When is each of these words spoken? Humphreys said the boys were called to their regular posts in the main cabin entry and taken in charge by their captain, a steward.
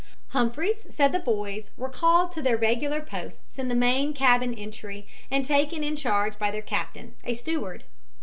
Humphreys 0.29 0.87
said 0.89 1.11
the 1.11 1.19
boys 1.19 1.69
were 1.77 1.87
called 1.87 2.31
to 2.31 2.41
their 2.41 2.57
regular 2.57 3.01
posts 3.01 3.59
in 3.59 3.67
the 3.67 3.75
main 3.75 4.15
cabin 4.15 4.51
entry 4.55 5.07
and 5.29 5.45
taken 5.45 5.83
in 5.83 5.95
charge 5.95 6.39
by 6.39 6.49
their 6.49 6.63
captain, 6.63 7.13
a 7.23 7.35
steward. 7.35 7.83